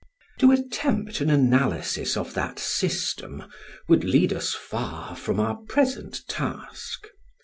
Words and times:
To 0.39 0.51
attempt 0.51 1.21
an 1.21 1.29
analysis 1.29 2.17
of 2.17 2.33
that 2.33 2.57
system 2.57 3.43
would 3.87 4.03
lead 4.03 4.33
us 4.33 4.51
far 4.55 5.15
from 5.15 5.39
our 5.39 5.57
present 5.57 6.21
task. 6.27 7.05